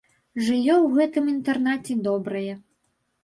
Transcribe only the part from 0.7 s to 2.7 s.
ў гэтым інтэрнаце добрае.